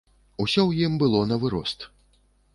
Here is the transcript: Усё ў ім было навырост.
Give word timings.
Усё 0.45 0.61
ў 0.63 0.87
ім 0.87 0.95
было 1.03 1.21
навырост. 1.33 1.79